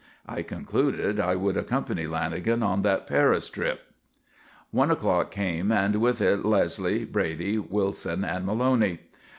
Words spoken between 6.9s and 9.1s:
Brady, Wilson, and Maloney.